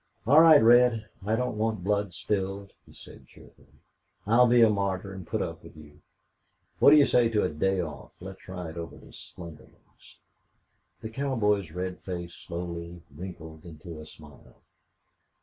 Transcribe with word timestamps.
"All 0.25 0.41
right, 0.41 0.63
Red. 0.63 1.07
I 1.27 1.35
don't 1.35 1.59
want 1.59 1.83
blood 1.83 2.15
spilled," 2.15 2.73
he 2.87 2.93
said, 2.95 3.27
cheerfully. 3.27 3.67
"I'll 4.25 4.47
be 4.47 4.63
a 4.63 4.69
martyr 4.71 5.13
and 5.13 5.27
put 5.27 5.43
up 5.43 5.63
with 5.63 5.77
you.... 5.77 6.01
What 6.79 6.89
do 6.89 6.95
you 6.95 7.05
say 7.05 7.29
to 7.29 7.43
a 7.43 7.49
day 7.49 7.79
off? 7.81 8.13
Let's 8.19 8.47
ride 8.47 8.77
over 8.79 8.97
to 8.97 9.11
Slingerland's." 9.11 10.17
The 11.01 11.09
cowboy's 11.11 11.69
red 11.69 11.99
face 11.99 12.33
slowly 12.33 13.03
wrinkled 13.15 13.63
into 13.63 14.01
a 14.01 14.07
smile. 14.07 14.63